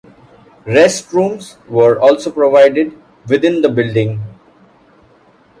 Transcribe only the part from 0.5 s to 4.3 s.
Restrooms were also provided within the building.